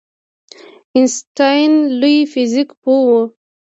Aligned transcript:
آینسټاین 0.95 1.73
لوی 1.99 2.17
فزیک 2.33 2.69
پوه 2.81 3.03
و 3.07 3.11